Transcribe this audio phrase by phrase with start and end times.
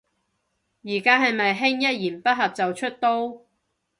[0.83, 3.41] 而家係咪興一言不合就出刀